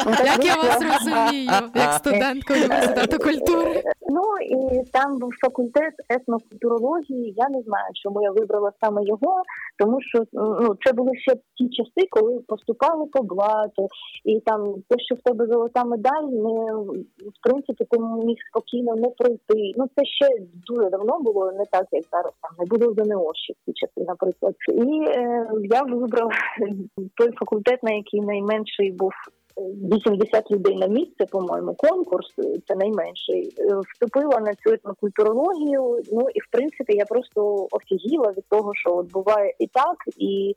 Як 0.25 0.45
я 0.45 0.55
вас 0.55 0.81
розумію, 0.81 1.43
як 1.43 1.99
студентка 2.19 2.53
університету 2.53 3.17
культури. 3.17 3.83
Ну 4.09 4.23
і 4.41 4.83
там 4.91 5.17
був 5.17 5.33
факультет 5.41 5.93
етнокультурології. 6.09 7.33
Я 7.37 7.49
не 7.49 7.61
знаю, 7.61 7.89
чому 8.03 8.21
я 8.21 8.31
вибрала 8.31 8.71
саме 8.81 9.03
його, 9.05 9.43
тому 9.77 10.01
що 10.01 10.23
ну 10.33 10.75
це 10.85 10.93
були 10.93 11.11
ще 11.15 11.35
ті 11.55 11.69
часи, 11.69 12.07
коли 12.09 12.39
поступали 12.47 13.05
по 13.05 13.23
блату, 13.23 13.87
і 14.25 14.39
там 14.39 14.73
те, 14.87 14.95
що 14.99 15.15
в 15.15 15.21
тебе 15.21 15.47
золота 15.47 15.83
медаль, 15.83 16.23
не 16.23 16.73
в 17.29 17.39
принципі 17.43 17.85
ти 17.89 17.99
міг 17.99 18.37
спокійно 18.49 18.95
не 18.95 19.09
пройти. 19.09 19.73
Ну 19.77 19.85
це 19.95 20.05
ще 20.05 20.27
дуже 20.67 20.89
давно 20.89 21.19
було, 21.19 21.51
не 21.51 21.65
так 21.71 21.87
як 21.91 22.03
зараз 22.11 22.33
там 22.41 22.51
не 22.59 22.87
в 22.87 22.93
ЗНО 22.93 23.31
ще 23.33 23.53
ці 23.65 23.73
часи, 23.73 24.07
наприклад. 24.07 24.55
І 24.69 25.03
е, 25.07 25.47
я 25.63 25.81
вибрала 25.83 26.31
той 27.15 27.31
факультет, 27.31 27.83
на 27.83 27.91
який 27.91 28.21
найменший 28.21 28.91
був 28.91 29.11
80 29.59 30.51
людей 30.51 30.75
на 30.75 30.87
місце, 30.87 31.25
по-моєму, 31.25 31.73
конкурс 31.73 32.33
це 32.67 32.75
найменший. 32.75 33.53
Вступила 33.93 34.39
на 34.39 34.55
цю 34.55 34.73
етнокультурологію. 34.73 36.01
Ну 36.11 36.27
і 36.35 36.39
в 36.39 36.47
принципі 36.51 36.93
я 36.95 37.05
просто 37.05 37.67
офігіла 37.71 38.31
від 38.31 38.45
того, 38.49 38.71
що 38.75 38.95
от 38.95 39.11
буває 39.11 39.53
і 39.59 39.67
так, 39.67 39.97
і 40.17 40.53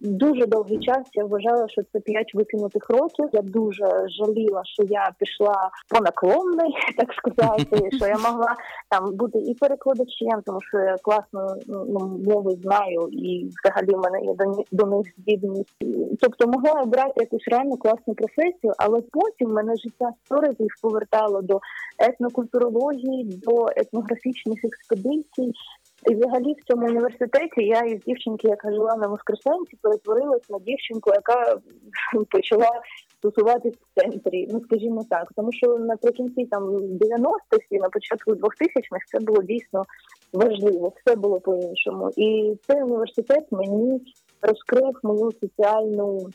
дуже 0.00 0.46
довгий 0.46 0.78
час 0.78 1.06
я 1.12 1.24
вважала, 1.24 1.68
що 1.68 1.82
це 1.92 2.00
п'ять 2.00 2.34
викинутих 2.34 2.90
років. 2.90 3.28
Я 3.32 3.42
дуже 3.42 4.08
жаліла, 4.08 4.62
що 4.64 4.82
я 4.82 5.10
пішла 5.18 5.70
по 5.88 6.00
наклонний, 6.00 6.74
так 6.96 7.12
сказати, 7.12 7.90
що 7.96 8.06
я 8.06 8.16
могла 8.16 8.56
там 8.88 9.16
бути 9.16 9.38
і 9.38 9.54
перекладачем, 9.54 10.42
тому 10.46 10.58
що 10.62 10.78
я 10.78 10.96
класно 11.02 11.56
ну, 11.66 12.20
мови 12.24 12.56
знаю, 12.62 13.08
і 13.12 13.50
взагалі 13.62 13.94
в 13.94 13.98
мене 13.98 14.20
є 14.26 14.34
до, 14.34 14.64
до 14.72 14.96
них 14.96 15.06
здібність. 15.18 15.74
Тобто 16.20 16.46
могла 16.48 16.82
обрати 16.82 17.12
якусь 17.16 17.48
реально 17.48 17.76
класну 17.76 18.14
професію, 18.14 18.72
але 18.78 19.00
потім 19.12 19.50
мене 19.50 19.76
життя 19.76 20.10
сто 20.24 20.36
разів 20.36 20.68
повертало 20.82 21.42
до 21.42 21.60
етнокультурології, 21.98 23.24
до 23.24 23.68
етнографічних 23.76 24.64
експедицій. 24.64 25.52
І 26.06 26.14
взагалі 26.14 26.52
в 26.52 26.64
цьому 26.64 26.86
університеті 26.86 27.62
я 27.64 27.80
із 27.80 28.00
дівчинки, 28.00 28.48
яка 28.48 28.72
жила 28.72 28.96
на 28.96 29.06
Воскресенці, 29.06 29.78
перетворилась 29.82 30.50
на 30.50 30.58
дівчинку, 30.58 31.10
яка 31.14 31.56
почала 32.30 32.70
стосуватись 33.18 33.74
в 33.74 34.00
центрі. 34.00 34.48
Ну 34.52 34.60
скажімо 34.60 35.04
так, 35.10 35.28
тому 35.36 35.52
що 35.52 35.78
наприкінці 35.78 36.46
там 36.46 36.64
90-х 36.76 37.66
і 37.70 37.78
на 37.78 37.88
початку 37.88 38.32
2000-х 38.32 39.06
це 39.12 39.20
було 39.20 39.42
дійсно 39.42 39.84
важливо, 40.32 40.92
все 40.96 41.16
було 41.16 41.40
по-іншому. 41.40 42.10
І 42.16 42.56
цей 42.66 42.82
університет 42.82 43.46
мені 43.50 44.00
розкрив 44.42 45.00
мою 45.02 45.32
соціальну 45.40 46.30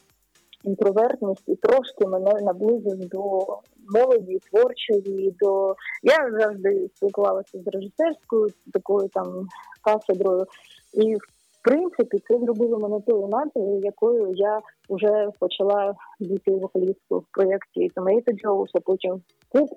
інтровертність 0.66 1.44
і 1.48 1.56
трошки 1.56 2.08
мене 2.08 2.34
наблизив 2.42 3.00
до 3.00 3.48
молоді, 3.94 4.40
творчої, 4.52 5.36
до 5.40 5.76
я 6.04 6.32
завжди 6.40 6.90
спілкувалася 6.96 7.60
з 7.60 7.68
режисерською 7.68 8.50
такою 8.74 9.08
там 9.08 9.48
кафедрою, 9.82 10.46
і 10.94 11.16
в 11.16 11.20
принципі 11.64 12.18
це 12.28 12.40
зробило 12.40 12.80
мене 12.80 13.02
тою 13.02 13.28
нацією, 13.28 13.82
якою 13.84 14.34
я 14.36 14.62
вже 14.90 15.30
почала 15.40 15.96
діти 16.20 16.52
вокалістку 16.52 17.20
в 17.20 17.26
проєкті 17.32 17.90
Томейто 17.96 18.32
Джоуса, 18.32 18.80
потім 18.86 19.22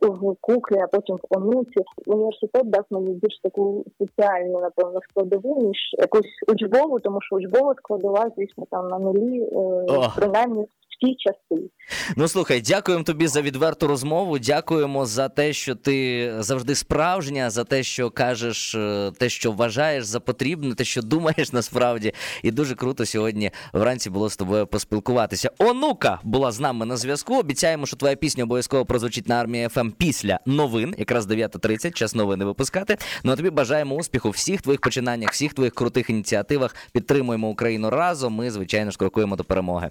в 0.03 0.37
куклі, 0.41 0.79
а 0.79 0.87
потім 0.87 1.17
в 1.17 1.39
онуці. 1.39 1.81
Університет 2.07 2.71
дав 2.71 2.85
мені 2.91 3.13
більш 3.13 3.41
таку 3.43 3.85
соціальну, 3.99 4.61
напевно, 4.61 5.01
складову, 5.11 5.63
ніж 5.63 5.77
якусь 5.99 6.43
учбову, 6.53 7.01
тому 7.01 7.19
що 7.23 7.37
учбова 7.37 7.75
складова, 7.75 8.31
звісно, 8.37 8.65
там 8.71 8.89
на 8.89 8.99
нулі, 8.99 9.43
е, 9.43 10.11
принаймні 10.17 10.67
ті 11.00 11.17
часи. 11.19 11.71
Ну 12.17 12.28
слухай, 12.28 12.61
дякуємо 12.61 13.05
тобі 13.05 13.26
за 13.26 13.43
відверту 13.43 13.87
розмову. 13.87 14.38
Дякуємо 14.38 15.07
за 15.07 15.28
те, 15.28 15.52
що 15.52 15.75
ти 15.75 16.33
завжди 16.38 16.75
справжня, 16.75 17.50
за 17.50 17.64
те, 17.64 17.83
що 17.83 18.11
кажеш, 18.11 18.75
е, 18.75 19.12
те, 19.19 19.28
що 19.28 19.52
вважаєш 19.52 20.05
за 20.05 20.21
потрібне, 20.21 20.75
те, 20.75 20.85
що 20.85 21.02
думаєш 21.02 21.52
насправді. 21.52 22.12
І 22.43 22.50
дуже 22.50 22.75
круто 22.75 23.07
сьогодні 23.07 23.50
вранці 23.73 24.11
було 24.11 24.31
з 24.31 24.37
тобою 24.37 24.67
поспілкуватися. 24.67 25.50
Онука 25.59 26.21
була 26.23 26.52
з 26.52 26.61
нами 26.61 26.87
на 26.87 26.97
зв'язку. 26.97 27.38
Обіцяємо, 27.38 27.87
що 27.87 27.97
твоя 27.97 28.17
пісня 28.17 28.45
обов'язково 28.45 28.85
прозвучить 28.85 29.28
на 29.28 29.35
армії 29.35 29.69
ФМ 29.69 29.90
після 29.90 30.40
новин, 30.47 30.95
якраз 30.99 31.26
9.30, 31.26 31.93
час 31.93 32.14
новини 32.14 32.45
випускати. 32.45 32.97
Ну 33.25 33.33
а 33.33 33.37
тобі 33.37 33.50
бажаємо 33.50 33.95
успіху 33.95 34.31
всіх 34.31 34.62
твоїх 34.62 34.81
починаннях, 34.81 35.33
всіх 35.33 35.55
твоїх 35.55 35.75
крутих 35.75 36.11
ініціативах. 36.11 36.76
Підтримуємо 36.93 37.49
Україну 37.49 37.90
разом. 37.90 38.35
Ми 38.35 38.50
звичайно 38.50 38.90
ж 38.90 38.99
крокуємо 38.99 39.37
до 39.37 39.45
перемоги. 39.45 39.90